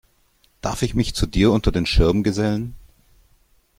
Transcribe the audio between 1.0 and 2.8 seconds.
zu dir unter den Schirm gesellen?